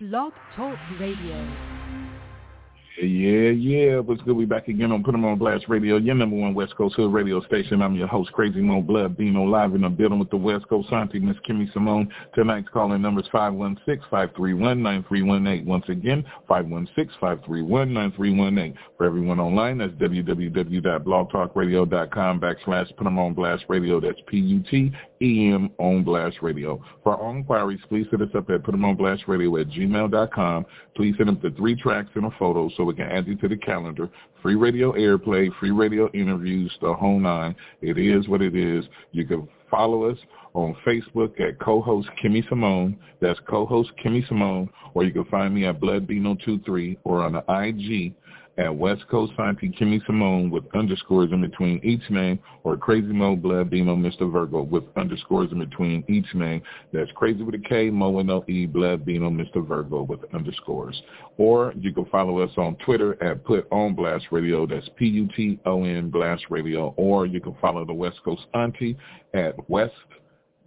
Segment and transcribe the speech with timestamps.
[0.00, 1.77] Blog Talk Radio.
[3.00, 4.00] Yeah, yeah.
[4.00, 4.34] What's good?
[4.34, 7.12] We back again on Put 'em on Blast Radio, your number one West Coast Hood
[7.12, 7.80] radio station.
[7.80, 10.92] I'm your host, Crazy Mo Blood, being live in the building with the West Coast
[10.92, 12.12] Auntie, Miss Kimmy Simone.
[12.34, 15.64] Tonight's calling number is 516-531-9318.
[15.64, 18.74] Once again, 516-531-9318.
[18.96, 24.00] For everyone online, that's www.blogtalkradio.com backslash Put 'em on Blast Radio.
[24.00, 26.80] That's P-U-T-E-M on Blast Radio.
[27.04, 30.66] For all inquiries, please hit us up at putemonblast.radio at gmail.com.
[30.96, 33.48] Please send up the three tracks and a photo so we can add you to
[33.48, 34.08] the calendar.
[34.42, 37.54] Free radio airplay, free radio interviews, the whole nine.
[37.82, 38.84] It is what it is.
[39.12, 40.18] You can follow us
[40.54, 42.98] on Facebook at co-host Kimmy Simone.
[43.20, 44.70] That's co-host Kimmy Simone.
[44.94, 48.14] Or you can find me at BloodBino23 or on the IG
[48.58, 53.36] at West Coast Auntie Kimmy Simone with underscores in between each name or Crazy Mo
[53.36, 54.30] Blood Bino Mr.
[54.30, 56.60] Virgo with underscores in between each name.
[56.92, 59.66] That's Crazy with a K, Mo and no E, Blood Bino Mr.
[59.66, 61.00] Virgo with underscores.
[61.36, 64.66] Or you can follow us on Twitter at Put On Blast Radio.
[64.66, 66.94] That's P-U-T-O-N Blast Radio.
[66.96, 68.96] Or you can follow the West Coast Auntie
[69.34, 69.94] at West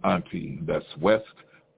[0.02, 0.60] Auntie.
[0.66, 1.24] That's West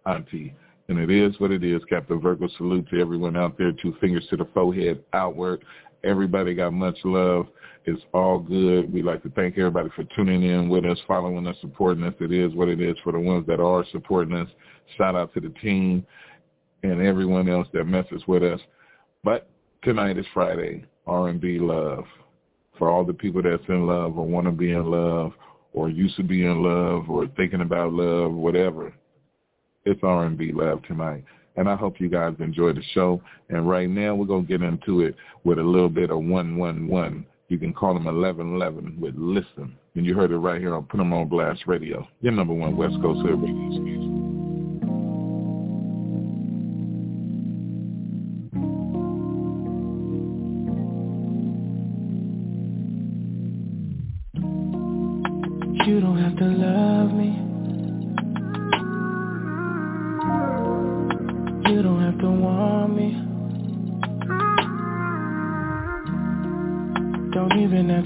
[0.06, 0.54] Auntie.
[0.88, 2.46] And it is what it is, Captain Virgo.
[2.58, 3.72] Salute to everyone out there.
[3.72, 5.64] Two fingers to the forehead, outward.
[6.04, 7.46] Everybody got much love.
[7.86, 8.92] It's all good.
[8.92, 12.14] We'd like to thank everybody for tuning in with us, following us, supporting us.
[12.20, 14.48] It is what it is for the ones that are supporting us.
[14.96, 16.06] Shout out to the team
[16.82, 18.60] and everyone else that messes with us.
[19.22, 19.50] But
[19.82, 22.04] tonight is Friday, R&B love.
[22.78, 25.32] For all the people that's in love or want to be in love
[25.72, 28.92] or used to be in love or thinking about love, whatever,
[29.84, 31.24] it's R&B love tonight
[31.56, 33.20] and I hope you guys enjoy the show.
[33.48, 37.26] And right now we're going to get into it with a little bit of 111.
[37.48, 39.76] You can call them 1111 with Listen.
[39.94, 42.76] And you heard it right here on Put 'em on Blast Radio, your number one
[42.76, 44.23] West Coast Hood radio station.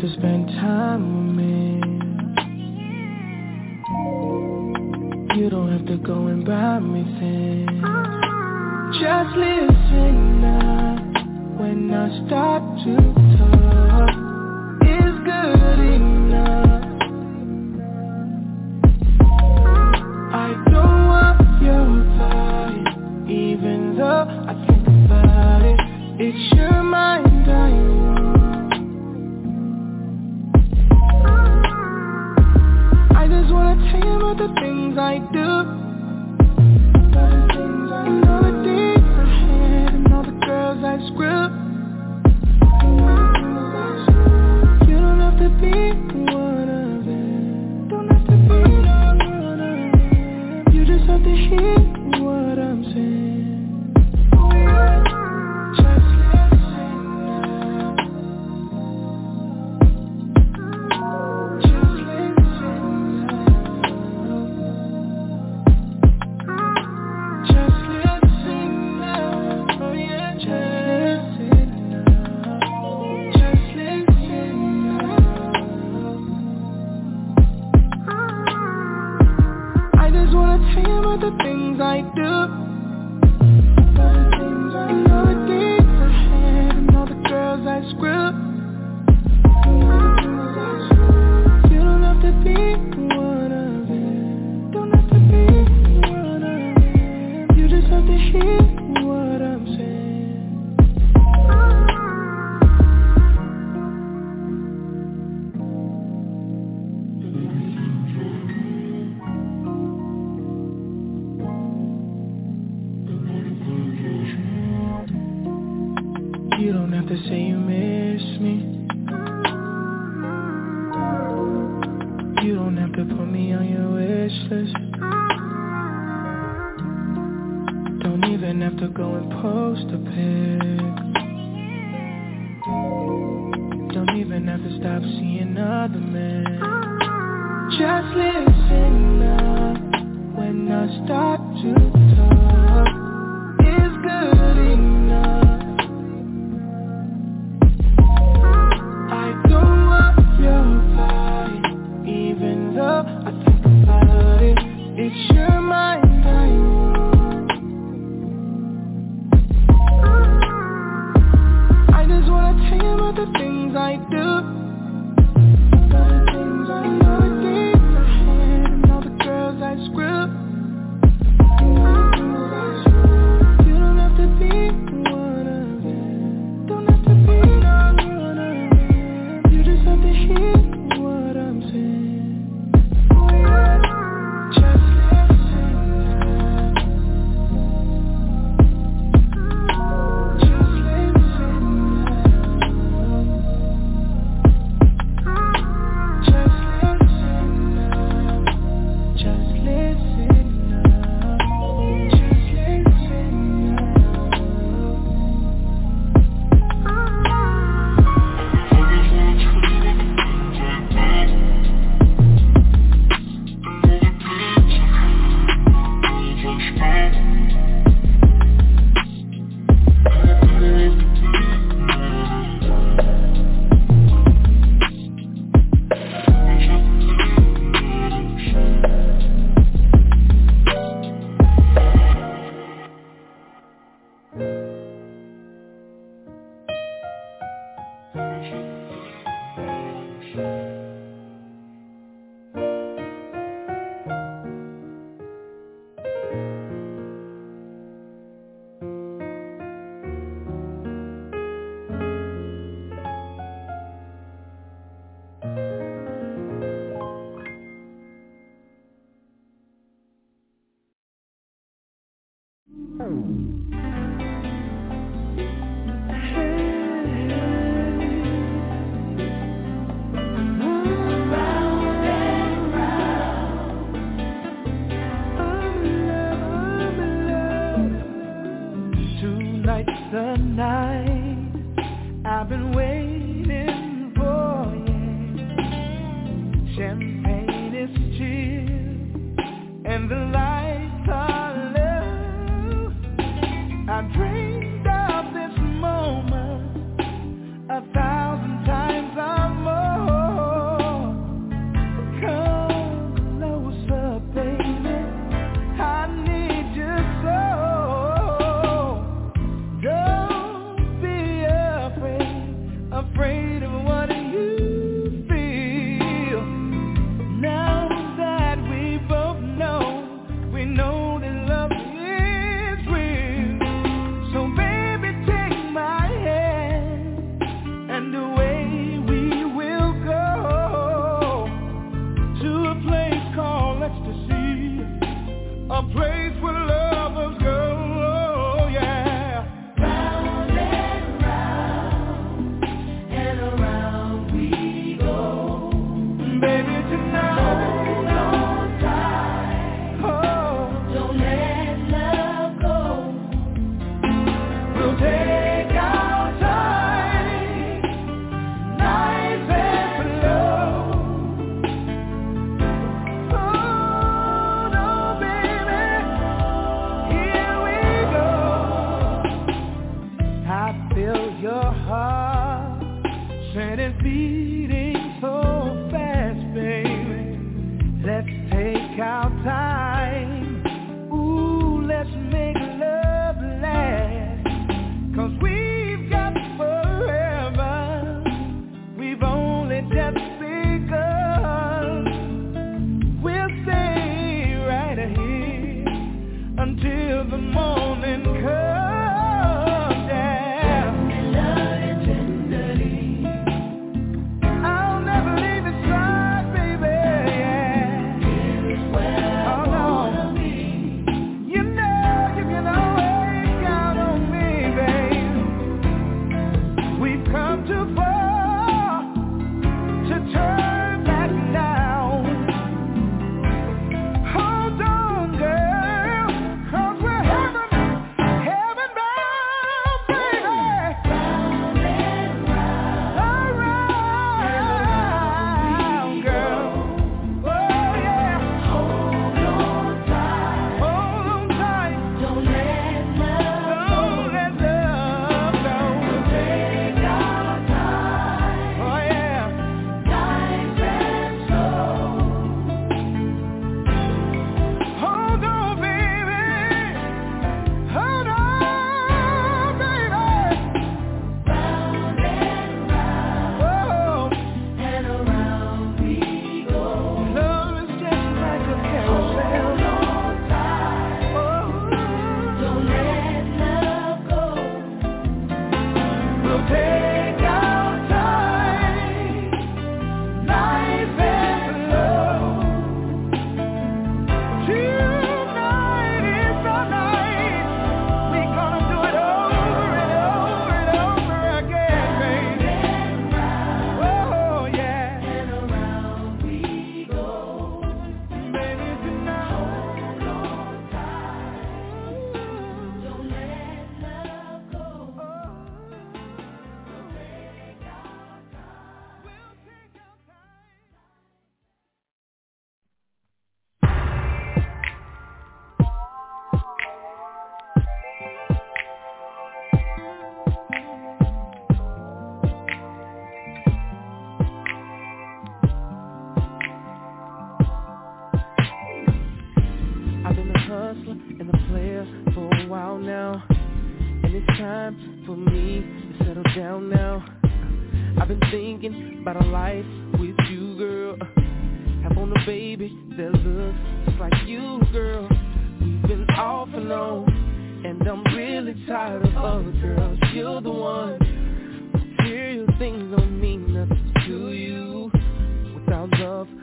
[0.00, 1.81] To spend time with me.
[5.36, 7.82] You don't have to go and buy me things.
[9.00, 11.59] Just listen up.
[11.59, 13.17] When I start to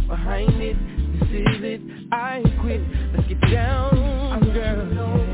[0.08, 0.78] behind it,
[1.20, 1.82] this is it,
[2.12, 2.82] I quit,
[3.16, 5.25] let's get down, girl.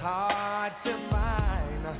[0.00, 1.96] Hard to find.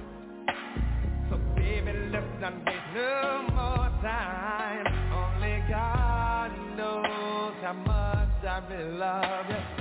[1.30, 4.86] So baby, let's not waste no more time.
[5.12, 9.77] Only God knows how much I really love you.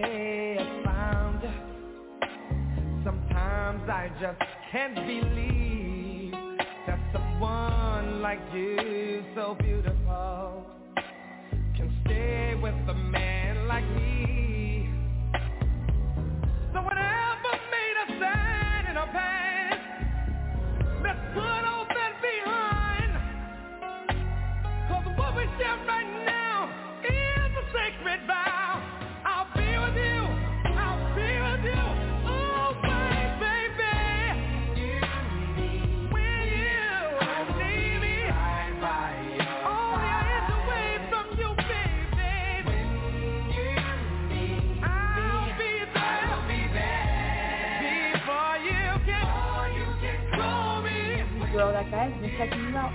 [0.00, 1.42] Day I found
[3.04, 4.40] Sometimes I just
[4.72, 6.32] can't believe
[6.86, 10.66] That someone like you, so beautiful
[11.76, 14.88] Can stay with a man like me.
[16.72, 19.43] So whatever made us stand in our past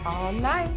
[0.10, 0.76] all night.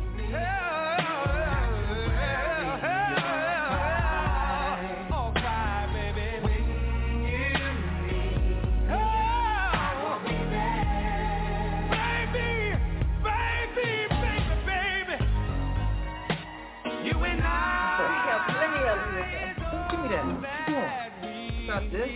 [21.66, 22.08] Got this.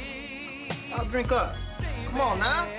[0.94, 1.54] I'll drink up.
[2.10, 2.75] Come on now,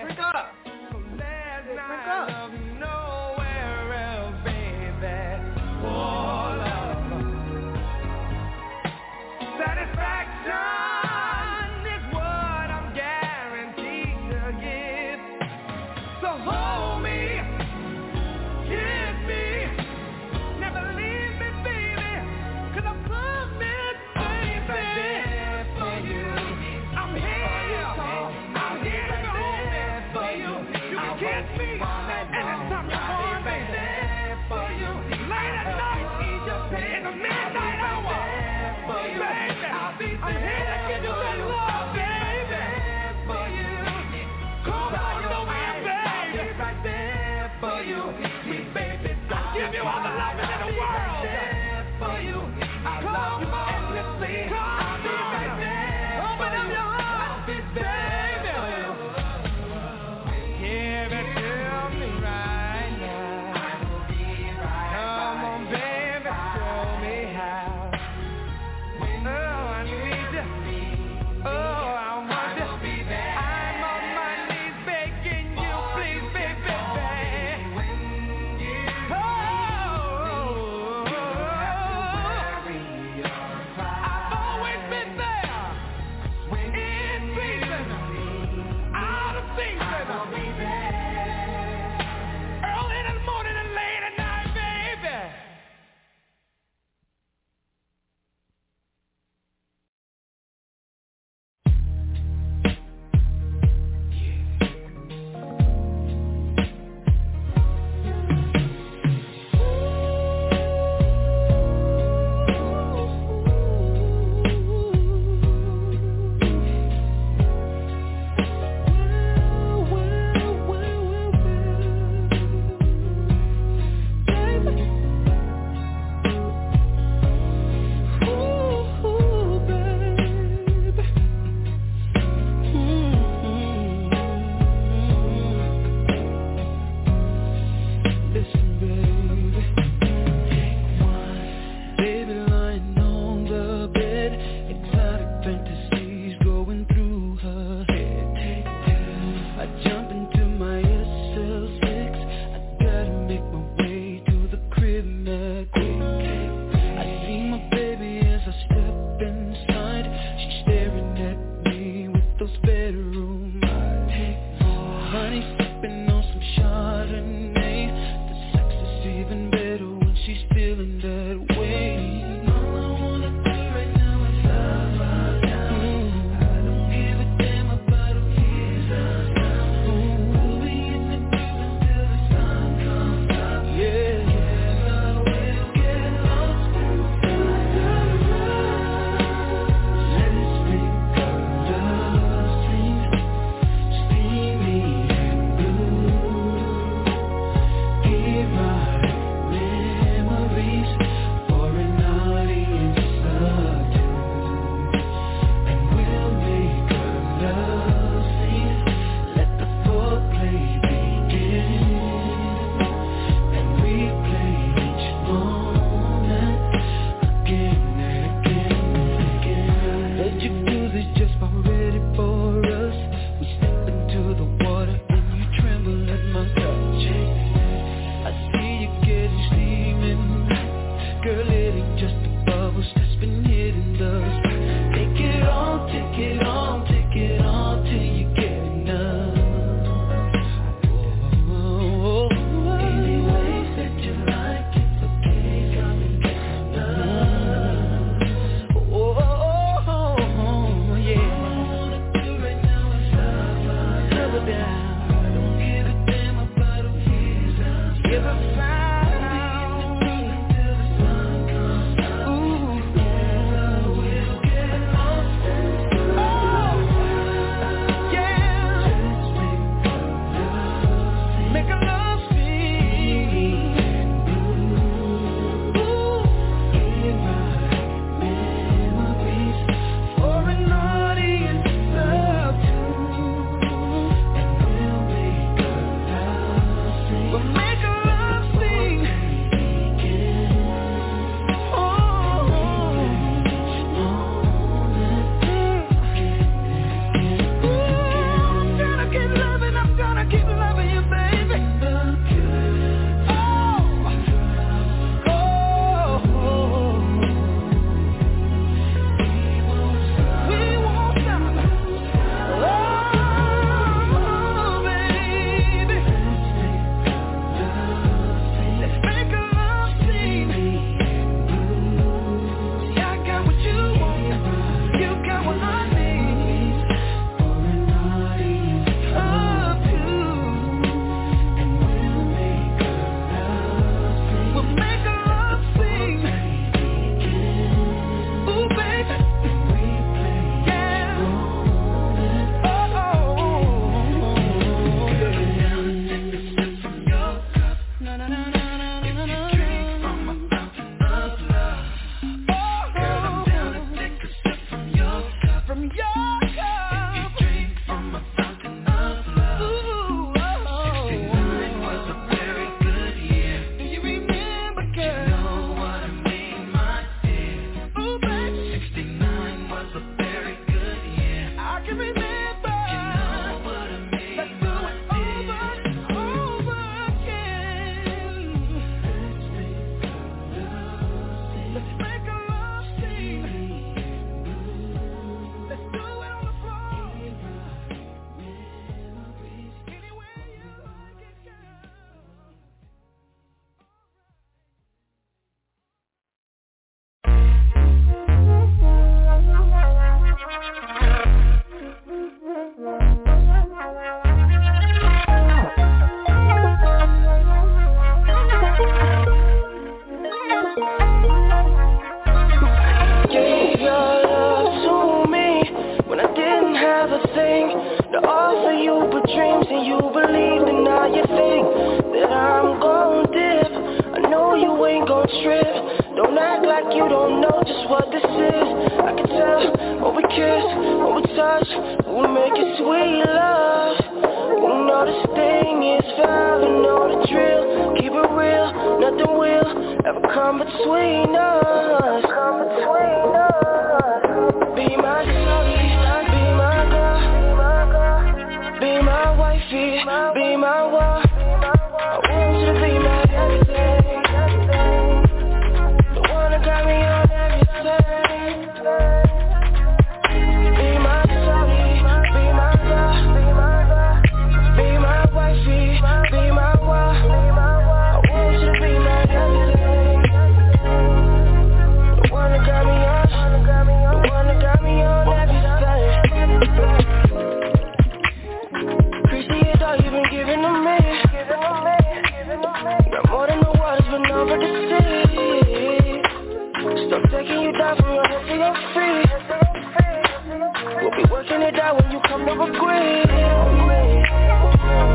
[491.88, 493.28] high when you come over quick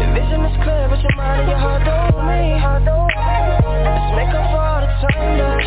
[0.01, 2.57] The vision is clear, but your mind and your heart don't meet
[3.93, 5.65] Let's make up for all the time that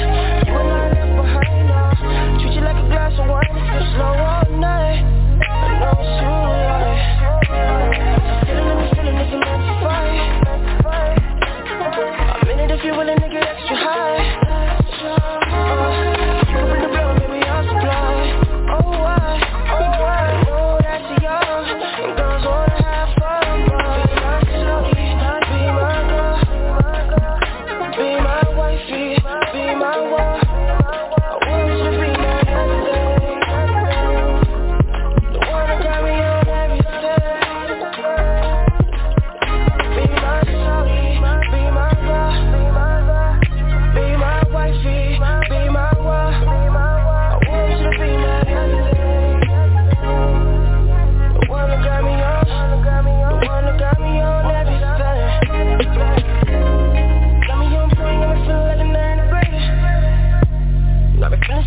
[0.48, 1.98] you and I left behind us
[2.42, 5.04] Treat you like a glass of wine, it's slow all night.
[5.46, 6.45] I know it's you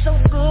[0.04, 0.47] so good.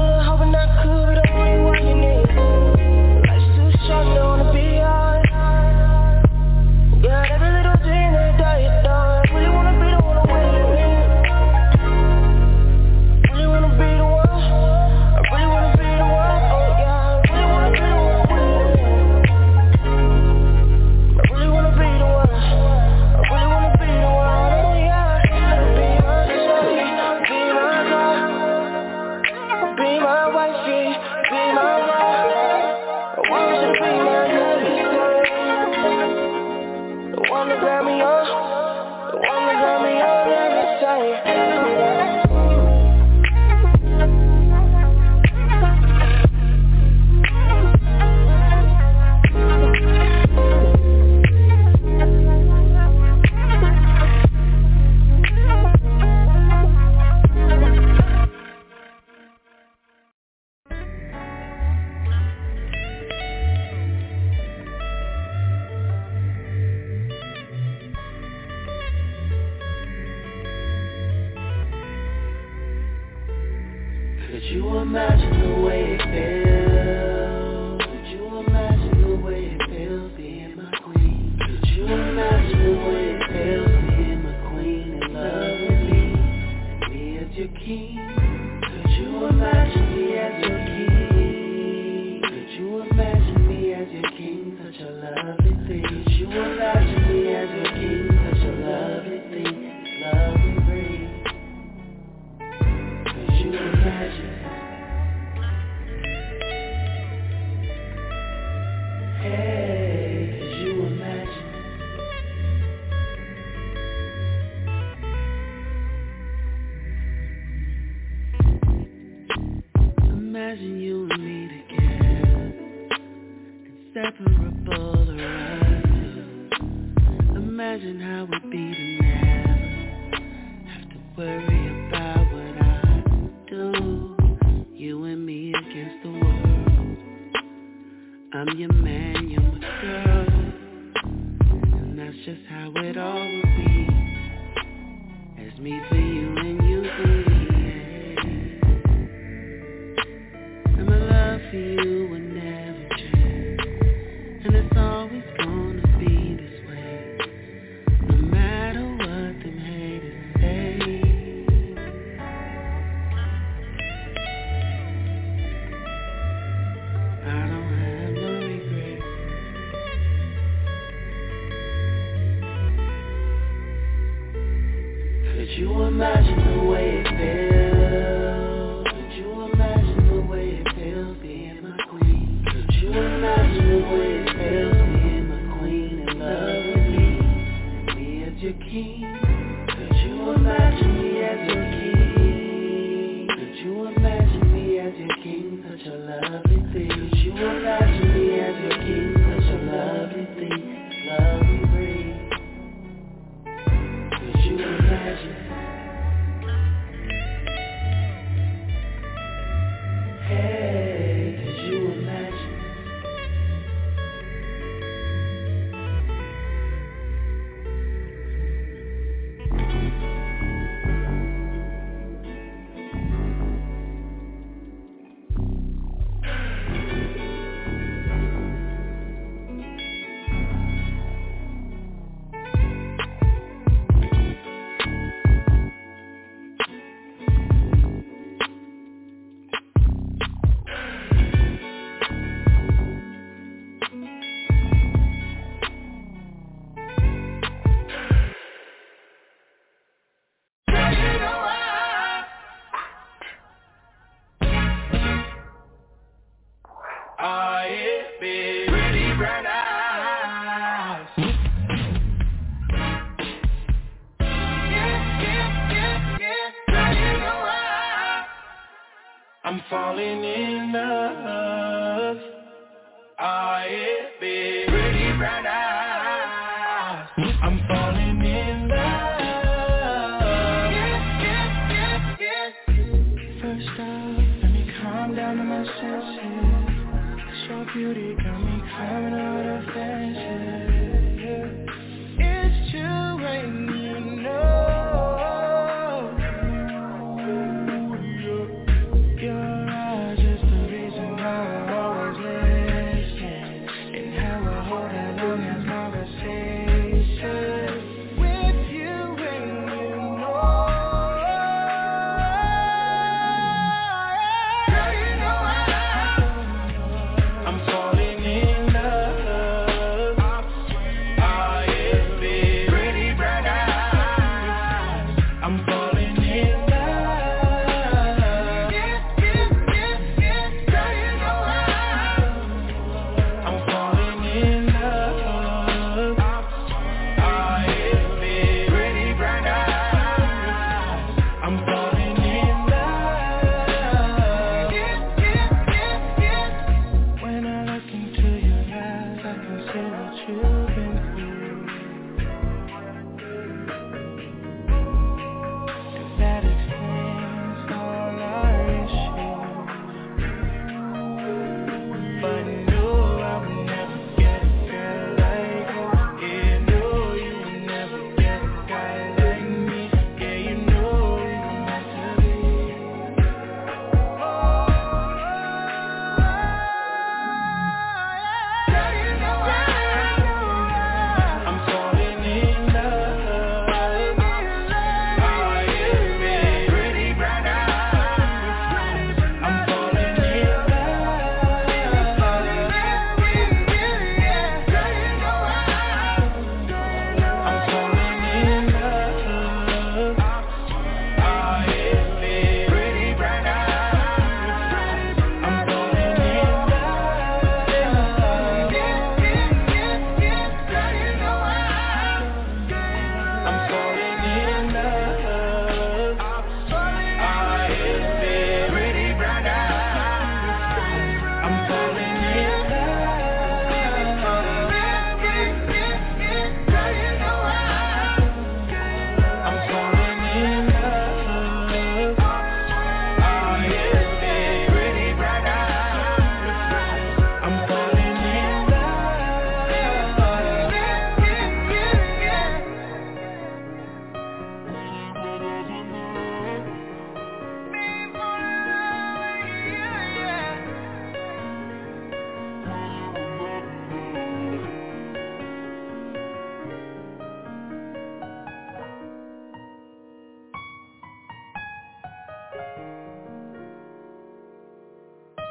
[269.97, 270.46] calling in.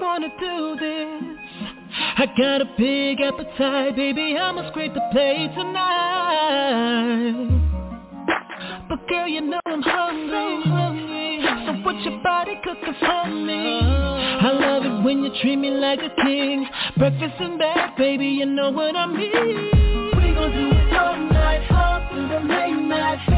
[0.00, 1.22] Wanna do this.
[2.18, 7.48] I got a big appetite, baby, I'ma scrape the plate tonight.
[8.88, 11.42] But girl, you know I'm hungry.
[11.66, 13.80] So put your body cooking for me.
[13.82, 16.66] I love it when you treat me like a king.
[16.96, 19.30] Breakfast in bed, baby, you know what I mean.
[20.16, 23.35] We gon' do it all night, all through the late night.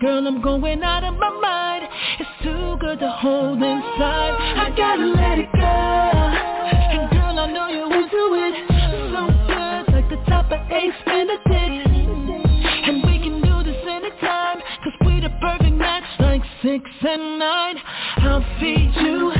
[0.00, 1.88] Girl, I'm going out of my mind.
[2.20, 4.30] It's too good to hold inside.
[4.56, 5.58] I gotta let it go.
[5.58, 8.54] And girl, I know you will do it.
[9.10, 11.50] So good, like the top of eggs Benedict.
[11.50, 14.60] And we can do this anytime.
[14.84, 17.76] Cause we the perfect match like six and nine.
[18.18, 19.37] I'll feed you you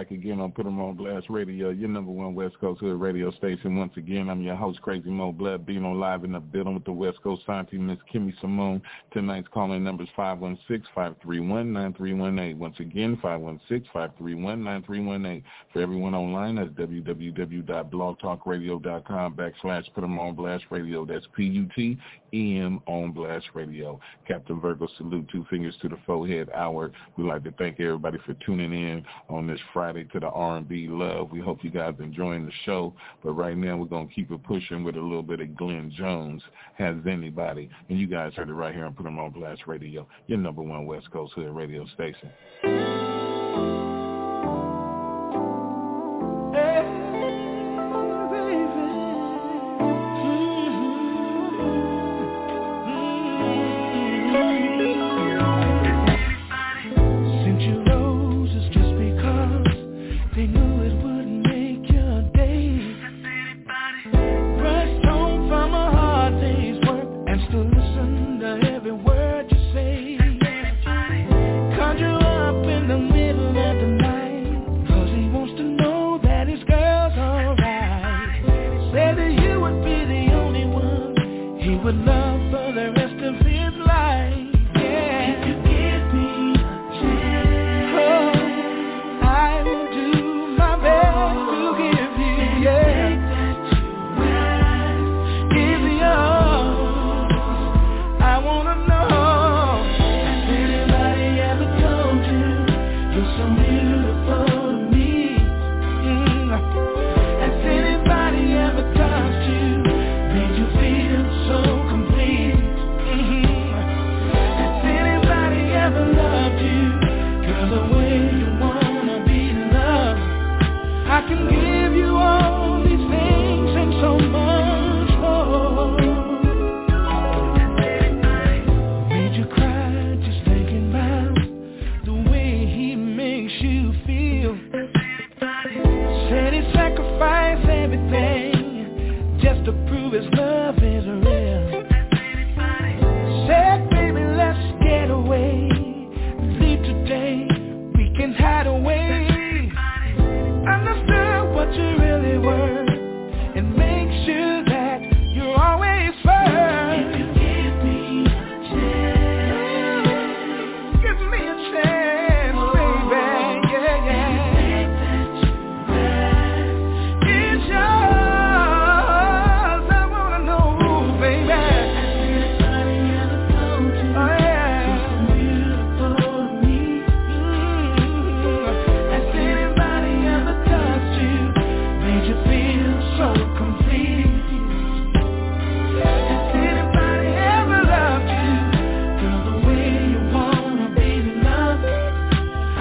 [0.00, 3.30] back again on Put 'em on Blast Radio, your number one West Coast Hood radio
[3.32, 3.76] station.
[3.76, 6.84] Once again, I'm your host, Crazy Mo Blood, being on live in the building with
[6.84, 8.80] the West Coast Santi, Miss Kimmy Simone.
[9.12, 12.56] Tonight's calling number is 516-531-9318.
[12.56, 15.42] Once again, 516-531-9318.
[15.70, 21.04] For everyone online, that's www.blogtalkradio.com backslash Put 'em on Blast Radio.
[21.04, 24.00] That's P-U-T-E-M on Blast Radio.
[24.26, 26.90] Captain Virgo, salute, two fingers to the forehead hour.
[27.18, 31.30] We'd like to thank everybody for tuning in on this Friday to the R&B Love.
[31.30, 32.94] We hope you guys enjoying the show.
[33.22, 35.92] But right now we're going to keep it pushing with a little bit of Glenn
[35.96, 36.42] Jones.
[36.76, 37.68] Has anybody?
[37.88, 40.62] And you guys heard it right here on Put 'em on Blast Radio, your number
[40.62, 42.30] one West Coast Hood radio station.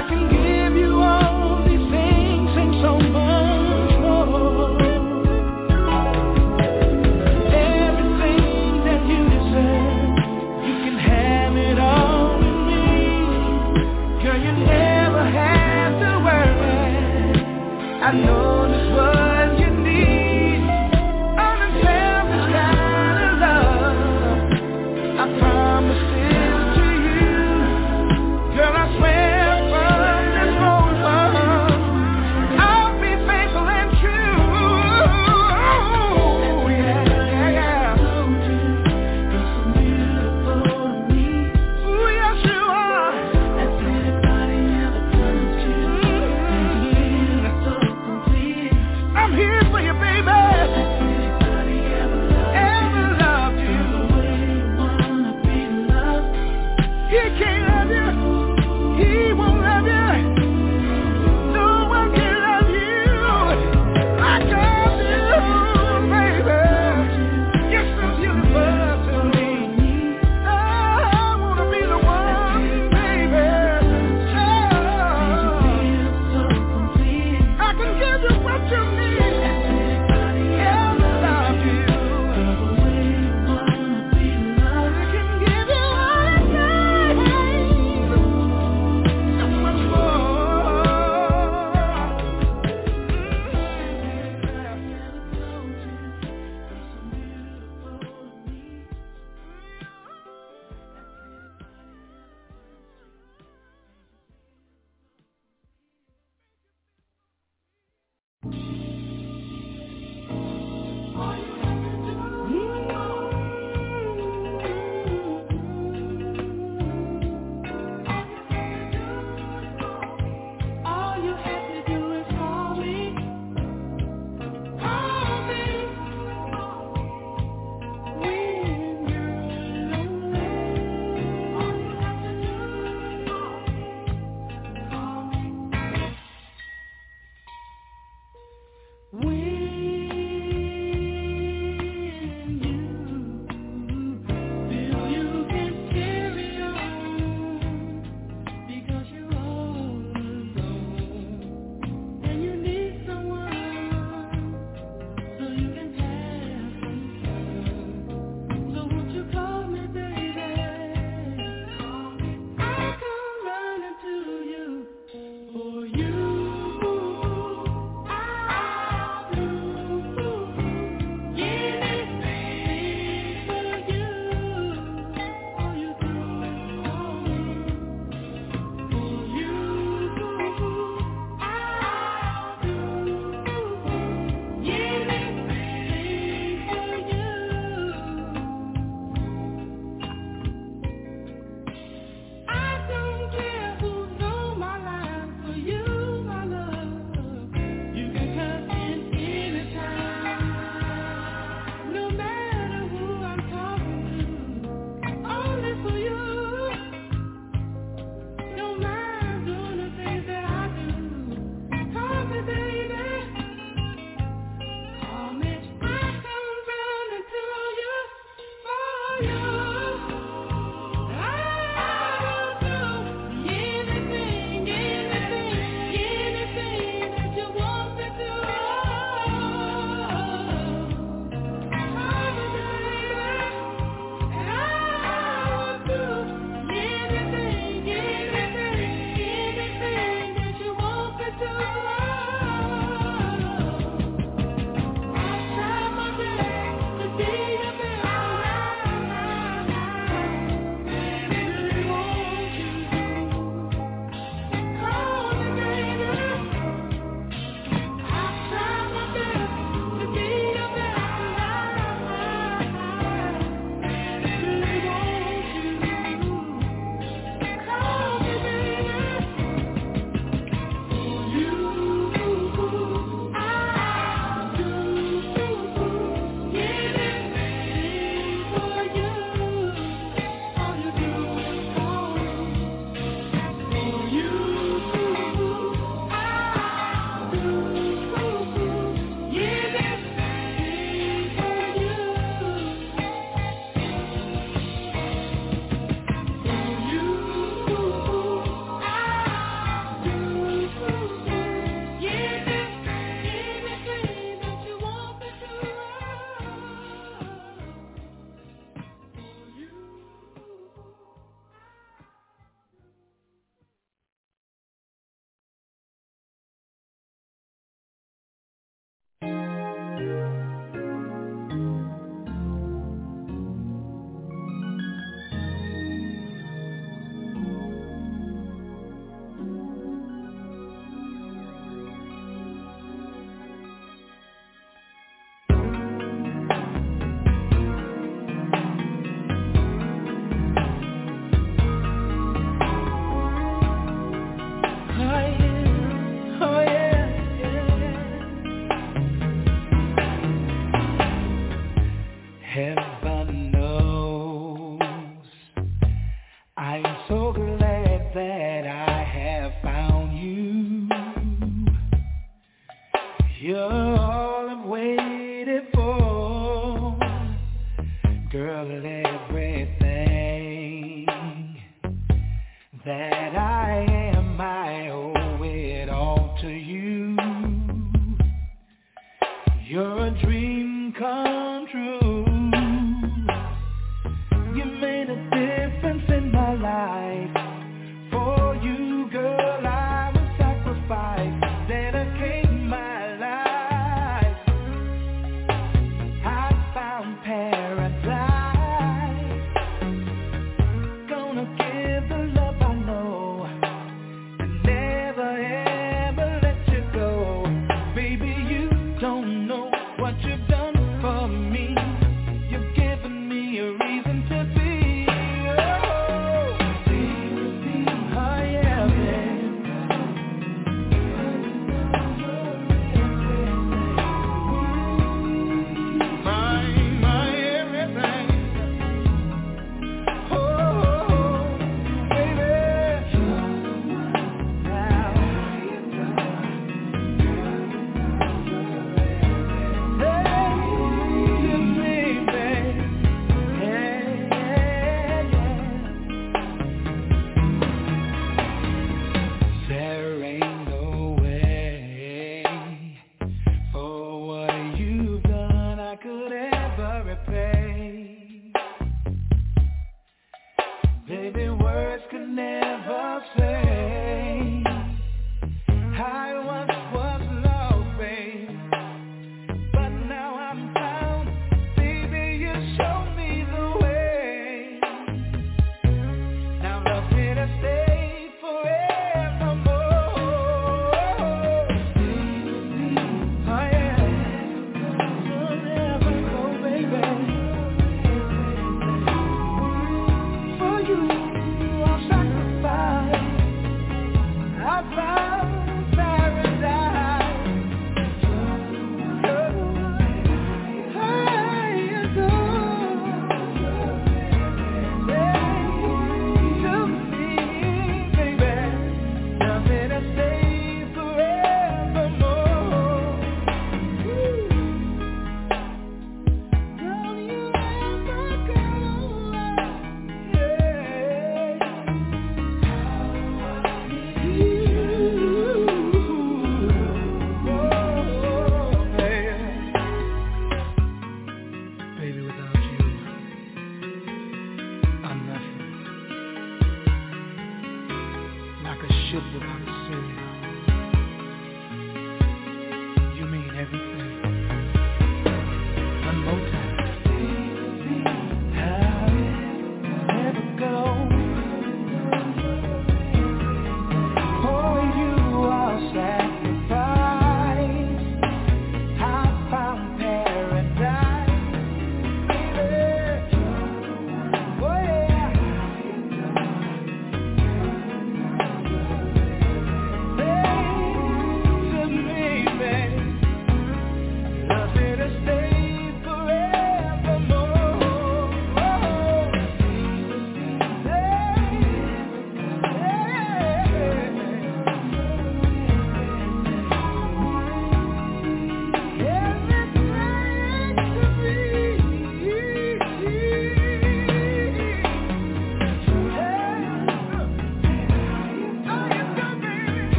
[0.00, 0.49] I can give.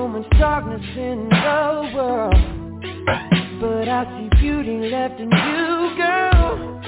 [0.00, 2.34] so much darkness in the world.
[3.60, 6.80] But I see beauty left in you, girl.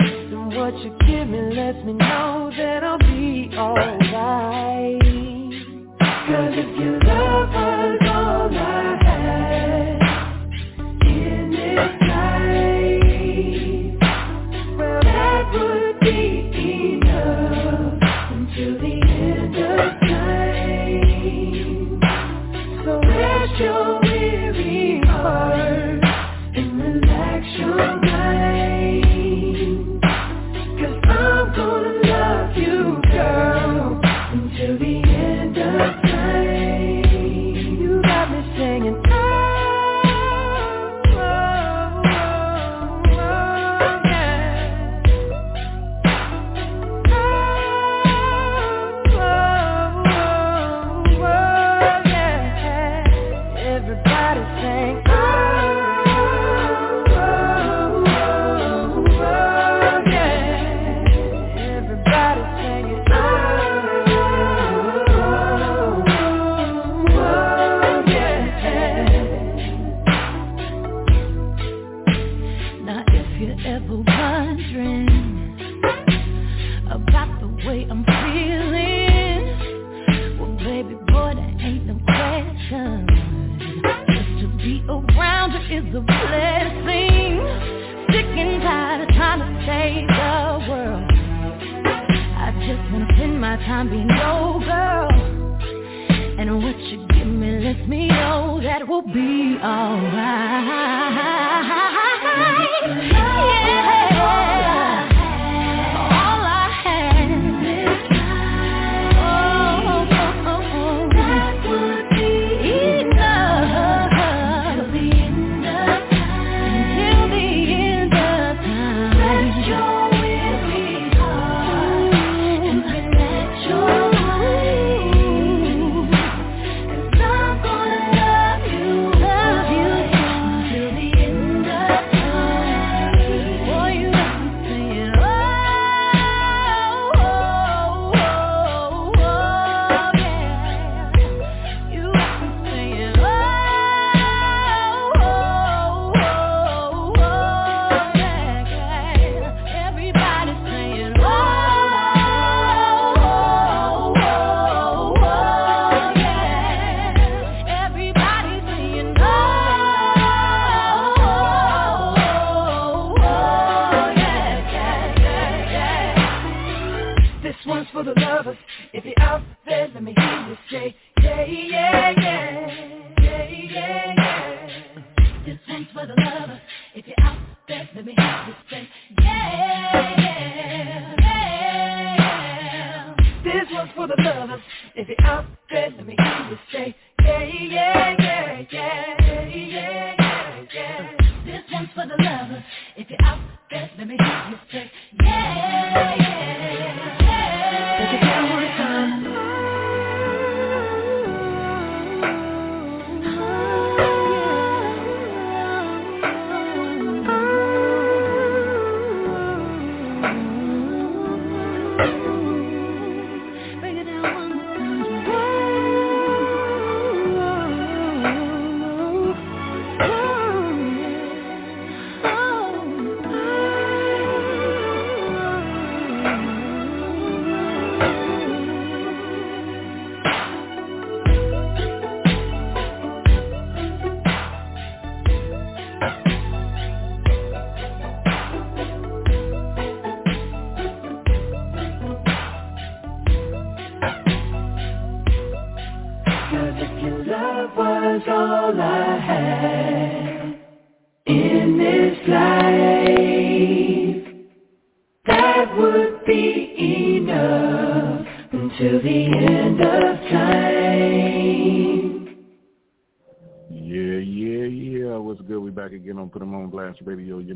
[0.00, 5.00] And what you give me lets me know that I'll be alright.
[6.28, 8.07] Cause if you love her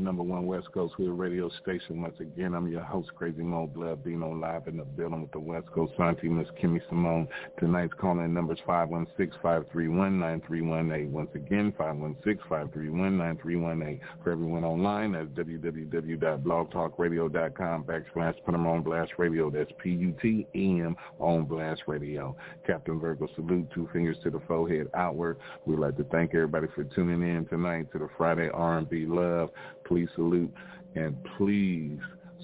[0.03, 2.01] number one West Coast Hood radio station.
[2.01, 5.31] Once again, I'm your host, Crazy Mo Blood, being on live in the building with
[5.31, 7.25] the West Coast Santi, Miss Kimmy Simone.
[7.57, 11.09] Tonight's calling number is 516-531-9318.
[11.09, 13.99] Once again, 516-531-9318.
[14.23, 19.49] For everyone online, that's www.blogtalkradio.com backslash Put 'em on Blast Radio.
[19.49, 22.35] That's P-U-T-M on Blast Radio.
[22.67, 25.37] Captain Virgo salute, two fingers to the forehead outward.
[25.65, 29.51] We'd like to thank everybody for tuning in tonight to the Friday R&B Love.
[29.85, 30.53] Please salute
[30.95, 31.99] and please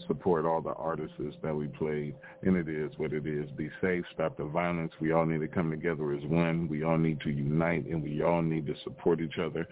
[0.08, 2.16] support all the artists that we played.
[2.44, 3.50] And it is what it is.
[3.52, 4.06] Be safe.
[4.14, 4.92] Stop the violence.
[5.00, 6.68] We all need to come together as one.
[6.68, 9.68] We all need to unite and we all need to support each other.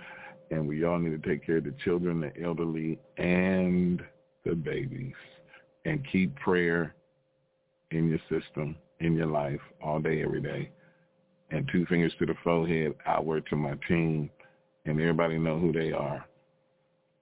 [0.51, 4.01] And we all need to take care of the children, the elderly, and
[4.45, 5.13] the babies.
[5.85, 6.95] And keep prayer
[7.91, 10.71] in your system, in your life, all day, every day.
[11.51, 14.29] And two fingers to the forehead, outward to my team
[14.87, 16.25] and everybody know who they are.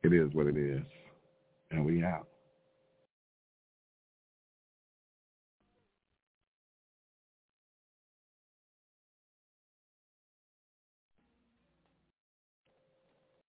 [0.06, 0.84] It is what it is.
[1.72, 2.28] And we out.